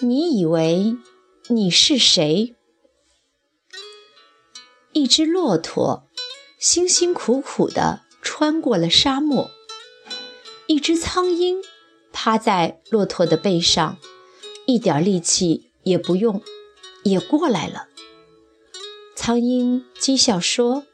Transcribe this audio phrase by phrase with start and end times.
[0.00, 0.98] 你以为
[1.48, 2.54] 你是谁？
[4.92, 6.06] 一只骆驼
[6.58, 9.50] 辛辛苦苦地穿过了沙漠，
[10.66, 11.62] 一只苍鹰
[12.12, 13.96] 趴在骆驼的背上，
[14.66, 16.42] 一点力气也不用，
[17.04, 17.88] 也过来了。
[19.14, 20.84] 苍鹰讥笑说：“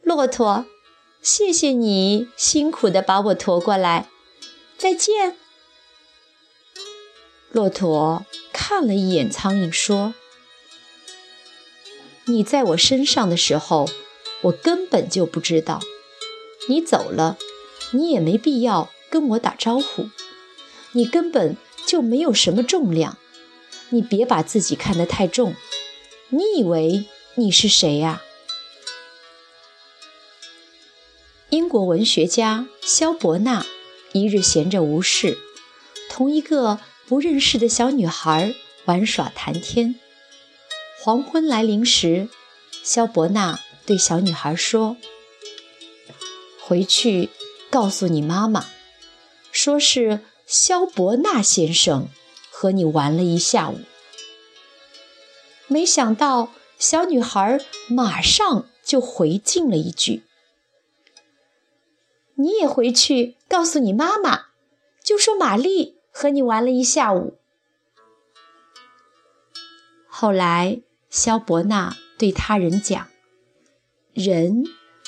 [0.00, 0.64] 骆驼，
[1.20, 4.08] 谢谢你辛苦地把我驮过来，
[4.78, 5.36] 再见。”
[7.50, 10.12] 骆驼看了一眼苍蝇，说
[12.26, 13.88] ：“你在我身上的时候，
[14.42, 15.80] 我根本就不知道。
[16.68, 17.38] 你走了，
[17.92, 20.10] 你也没必要跟我打招呼。
[20.92, 23.16] 你根本就没有什么重量。
[23.90, 25.54] 你别把自己看得太重。
[26.28, 28.22] 你以为你是谁呀？”
[31.48, 33.64] 英国文学家萧伯纳
[34.12, 35.38] 一日闲着无事，
[36.18, 36.80] 同一个。
[37.06, 39.94] 不认识的小女孩玩耍谈天。
[41.00, 42.28] 黄昏来临时，
[42.82, 44.98] 萧伯纳对小女孩说
[46.60, 47.30] ：“回去
[47.70, 48.66] 告诉你妈妈，
[49.52, 52.08] 说是萧伯纳先生
[52.50, 53.78] 和你玩了一下午。”
[55.66, 57.58] 没想到，小女孩
[57.88, 60.24] 马上就回敬了一句
[62.36, 64.48] ：“你也回去告诉你妈妈，
[65.02, 67.38] 就说玛丽。”和你玩了一下午。
[70.08, 73.06] 后来，萧伯纳对他人讲
[74.12, 74.64] ：“人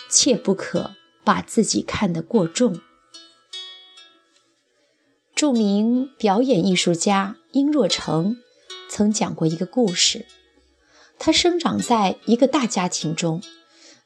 [0.08, 0.92] 切不可
[1.24, 2.80] 把自己看得过重。”
[5.34, 8.36] 著名表演艺术家殷若成
[8.88, 10.26] 曾讲过一个故事：
[11.18, 13.42] 他生长在一个大家庭中，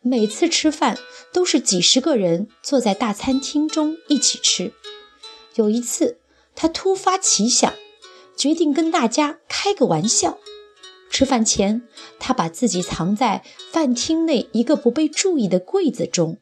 [0.00, 0.96] 每次吃饭
[1.34, 4.72] 都是几十个人坐在大餐厅中一起吃。
[5.56, 6.18] 有一次，
[6.54, 7.74] 他突发奇想，
[8.36, 10.38] 决定跟大家开个玩笑。
[11.10, 11.82] 吃饭前，
[12.18, 16.38] 他把自己藏在饭厅内一个不被注意的柜子中，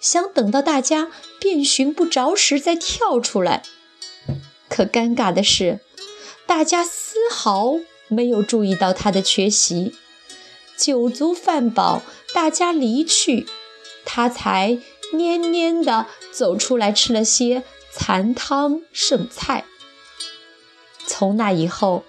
[0.00, 3.62] 想等到大家遍寻不着时再跳出来。
[4.68, 5.80] 可尴尬的是，
[6.46, 7.76] 大家丝毫
[8.08, 9.94] 没有注意到他的缺席。
[10.76, 13.46] 酒足饭饱，大家离去，
[14.04, 14.78] 他才
[15.12, 17.64] 蔫蔫地走出来，吃了些。
[17.98, 19.66] 残汤剩菜。
[21.06, 22.04] 从那以后，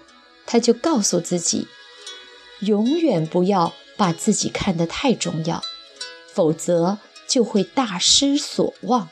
[0.46, 1.68] 他就告诉自己，
[2.60, 5.62] 永远不要把自己看得太重要，
[6.32, 6.96] 否则
[7.28, 9.10] 就会大失所望。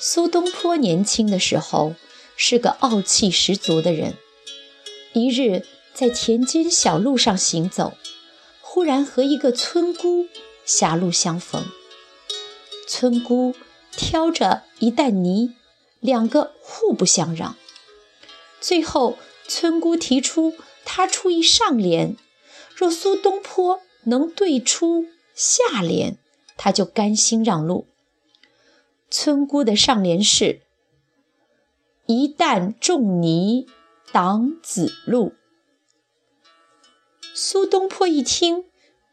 [0.00, 1.94] 苏东坡年轻的时候
[2.36, 4.16] 是个傲气十足的人。
[5.12, 5.64] 一日
[5.94, 7.92] 在田间小路上行走，
[8.60, 10.26] 忽然和一个村姑
[10.64, 11.64] 狭路相逢。
[12.88, 13.54] 村姑。
[13.98, 15.56] 挑着一担泥，
[15.98, 17.56] 两个互不相让。
[18.60, 20.54] 最后，村姑提出
[20.84, 22.16] 她出一上联，
[22.74, 26.16] 若苏东坡能对出下联，
[26.56, 27.86] 他就甘心让路。
[29.10, 30.60] 村姑的上联是
[32.06, 33.66] “一担重泥
[34.12, 35.32] 挡子路”。
[37.34, 38.64] 苏东坡一听，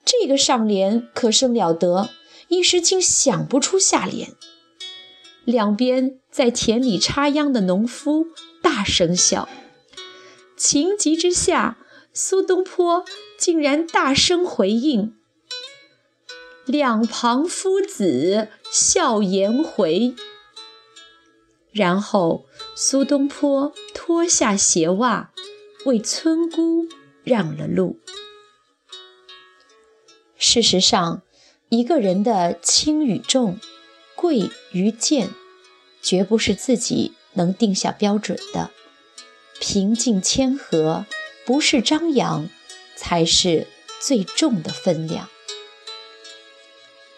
[0.03, 2.09] 这个上联可生了得，
[2.47, 4.33] 一时竟想不出下联。
[5.45, 8.27] 两边在田里插秧的农夫
[8.63, 9.47] 大声笑，
[10.57, 11.77] 情急之下，
[12.13, 13.05] 苏东坡
[13.37, 15.15] 竟然大声回应
[16.65, 20.15] ：“两旁夫子笑颜回。”
[21.71, 25.31] 然后苏东坡脱下鞋袜，
[25.85, 26.87] 为村姑
[27.23, 27.99] 让了路。
[30.37, 31.21] 事实上，
[31.69, 33.59] 一个人的轻与重。
[34.15, 35.29] 贵与贱，
[36.01, 38.71] 绝不是自己能定下标准的。
[39.59, 41.05] 平静谦和，
[41.45, 42.49] 不是张扬，
[42.95, 43.67] 才是
[43.99, 45.29] 最重的分量。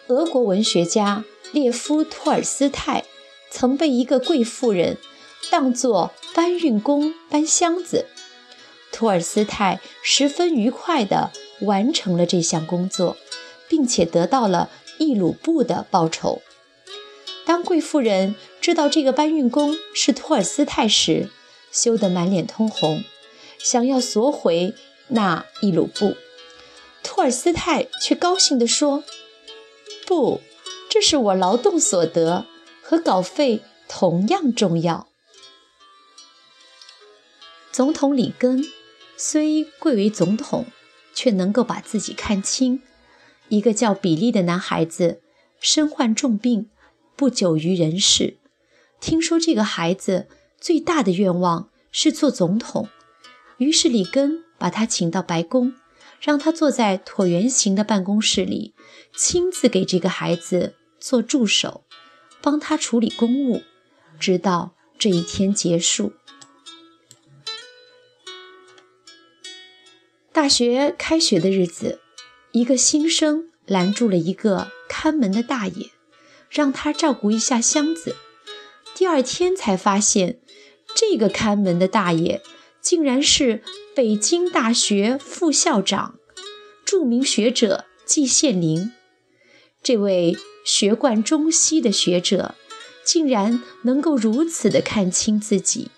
[0.08, 3.04] 俄国文学家列夫·托尔斯泰
[3.50, 4.96] 曾被一个贵妇人
[5.50, 8.06] 当作搬运工搬箱子，
[8.90, 11.30] 托尔斯泰十分愉快地
[11.60, 13.16] 完成了这项工作，
[13.68, 16.40] 并且得到了一鲁布的报酬。
[17.58, 21.28] 当贵妇人知道这个搬运工是托尔斯泰时，
[21.72, 23.02] 羞得满脸通红，
[23.58, 24.74] 想要索回
[25.08, 26.14] 那一鲁布。
[27.02, 29.02] 托尔斯泰却高兴地说
[30.06, 30.40] ：“不，
[30.88, 32.46] 这是我劳动所得，
[32.80, 35.08] 和稿费同样重要。”
[37.74, 38.64] 总统里根
[39.16, 40.66] 虽贵为总统，
[41.12, 42.80] 却能够把自己看清。
[43.48, 45.20] 一个叫比利的男孩子
[45.58, 46.70] 身患重病。
[47.18, 48.36] 不久于人世，
[49.00, 50.28] 听说这个孩子
[50.60, 52.88] 最大的愿望是做总统。
[53.56, 55.74] 于是里根把他请到白宫，
[56.20, 58.72] 让他坐在椭圆形的办公室里，
[59.16, 61.82] 亲自给这个孩子做助手，
[62.40, 63.62] 帮他处理公务，
[64.20, 66.12] 直到这一天结束。
[70.30, 71.98] 大学开学的日子，
[72.52, 75.90] 一个新生拦住了一个看门的大爷，
[76.48, 78.16] 让他照顾一下箱子。
[78.94, 80.40] 第二天才发现，
[80.94, 82.42] 这个看门的大爷
[82.80, 83.62] 竟然是
[83.94, 86.18] 北京大学副校长、
[86.84, 88.92] 著名学者季羡林。
[89.82, 92.54] 这位学贯中西的学者，
[93.04, 95.90] 竟然能够如此的看清自己，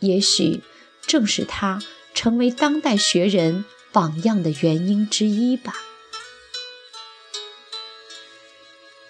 [0.00, 0.60] 也许
[1.06, 1.80] 正是他
[2.14, 3.64] 成为当代学人。
[3.92, 5.76] 榜样的原因之一吧。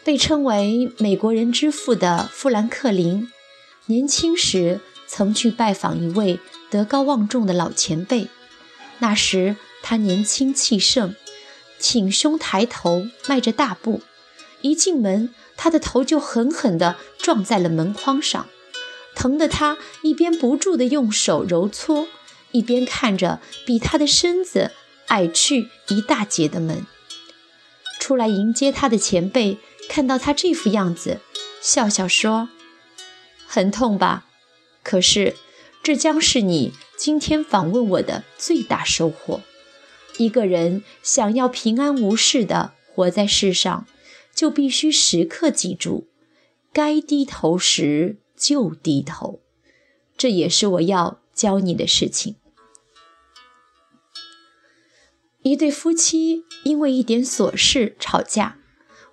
[0.05, 3.33] 被称为“美国人之父”的富兰克林，
[3.87, 6.39] 年轻时曾去拜访一位
[6.71, 8.29] 德高望重的老前辈。
[8.99, 11.15] 那时他年轻气盛，
[11.81, 14.03] 挺胸抬头，迈着大步。
[14.61, 18.47] 一进门，他的头就狠狠地撞在了门框上，
[19.15, 22.07] 疼得他一边不住地用手揉搓。
[22.53, 24.71] 一边看着比他的身子
[25.09, 26.87] 矮去一大截的门，
[27.99, 29.59] 出来迎接他的前辈
[29.89, 31.21] 看到他这副样子，
[31.61, 32.49] 笑笑说
[33.47, 34.27] ：“很痛吧？
[34.83, 35.37] 可是
[35.83, 39.41] 这将是你今天访问我的最大收获。
[40.19, 43.87] 一个人想要平安无事的活在世上，
[44.35, 46.09] 就必须时刻记住，
[46.73, 49.41] 该低头时就低头。
[50.17, 52.37] 这也是我要教你的事情。”
[55.43, 58.59] 一对夫妻因为一点琐事吵架，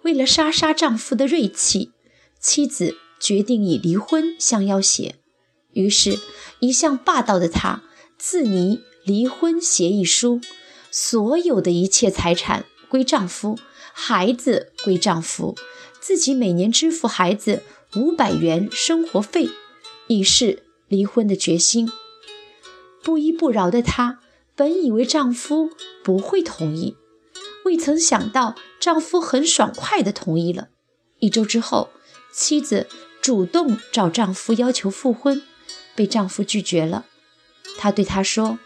[0.03, 1.91] 为了杀杀丈夫的锐气，
[2.39, 5.15] 妻子决定以离婚相要挟。
[5.73, 6.17] 于是，
[6.59, 7.83] 一向霸道的他
[8.17, 10.41] 自拟离婚协议书，
[10.89, 13.57] 所有的一切财产归丈夫，
[13.93, 15.55] 孩子归丈夫，
[15.99, 17.63] 自己每年支付孩子
[17.95, 19.49] 五百元生活费，
[20.07, 21.89] 以示离婚的决心。
[23.03, 24.19] 不依不饶的她。
[24.53, 25.71] 本以为丈夫
[26.03, 26.95] 不会同意，
[27.65, 30.69] 未曾想到丈夫很爽快地同意了。
[31.19, 31.91] 一周之后，
[32.33, 32.87] 妻子
[33.21, 35.41] 主动找丈夫要求复婚，
[35.95, 37.05] 被丈夫拒绝了。
[37.77, 38.57] 她对他说：“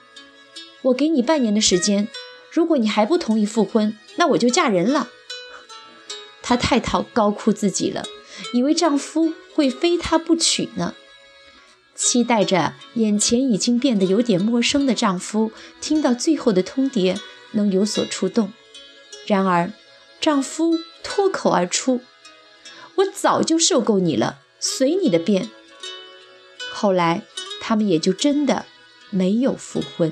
[0.84, 2.08] 我给你半年的时间，
[2.52, 5.10] 如果你还不同意复婚，那我就嫁人了。”
[6.42, 8.06] 她太讨高哭自己了，
[8.54, 10.96] 以为丈夫会非她不娶呢。
[11.94, 17.18] 期待着眼前已经变得有点陌生的丈夫听到最后的通牒
[17.52, 18.52] 能有所触动，
[19.26, 19.72] 然而
[20.22, 22.02] 丈夫脱口而出
[22.96, 25.50] ：“我早就受够你了，随你的便。”
[26.74, 27.24] 后来
[27.62, 28.66] 他们也就真的
[29.10, 30.12] 没有复婚。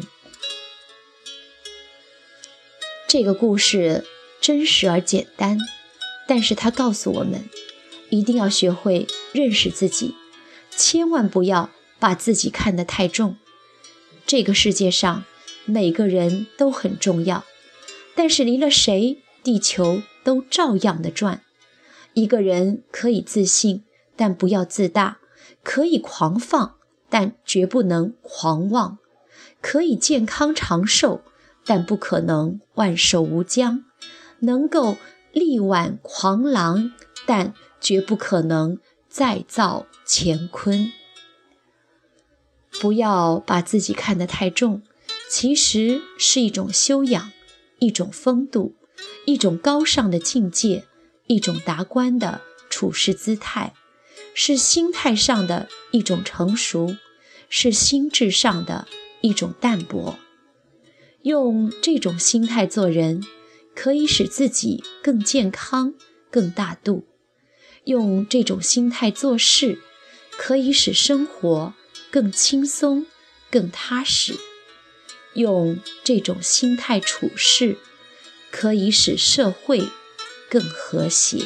[3.08, 4.06] 这个故事
[4.42, 5.60] 真实而简单，
[6.28, 7.48] 但是它告诉我们，
[8.10, 10.16] 一定要学会认识自己。
[10.76, 11.70] 千万不要
[12.00, 13.38] 把自己看得太重。
[14.26, 15.26] 这个世界上
[15.66, 17.44] 每个人都很重要，
[18.16, 21.42] 但是离了谁，地球都照样的转。
[22.14, 23.84] 一个人可以自信，
[24.16, 25.18] 但不要自大；
[25.64, 26.76] 可以狂放，
[27.10, 28.98] 但绝不能狂妄；
[29.62, 31.22] 可以健康长寿，
[31.66, 33.84] 但不可能万寿无疆；
[34.40, 34.98] 能够
[35.32, 36.94] 力挽狂澜，
[37.26, 38.80] 但绝不可能。
[39.10, 40.92] 再造乾坤，
[42.82, 44.82] 不要把自己看得太重，
[45.30, 47.32] 其实是一种修养，
[47.84, 48.78] 一种风度，
[49.26, 50.86] 一种高尚的境界，
[51.28, 53.74] 一种达观的处事姿态，
[54.34, 56.96] 是心态上的一种成熟，
[57.50, 58.88] 是心智上的
[59.20, 60.18] 一种淡泊。
[61.24, 63.22] 用这种心态做人，
[63.76, 65.94] 可以使自己更健康、
[66.32, 67.06] 更大度。
[67.84, 69.80] 用这种心态做事，
[70.32, 71.74] 可以使生活
[72.10, 73.06] 更轻松、
[73.52, 74.36] 更踏实；
[75.34, 77.78] 用这种心态处事，
[78.52, 79.88] 可以使社会
[80.50, 81.46] 更和谐。